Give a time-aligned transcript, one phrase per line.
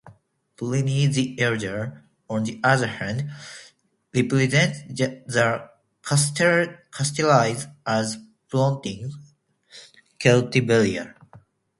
[0.57, 3.29] Pliny the Elder, on the other hand,
[4.15, 5.69] represents the
[6.03, 8.17] "Cassiterides" as
[8.49, 9.11] fronting
[10.19, 11.13] Celtiberia.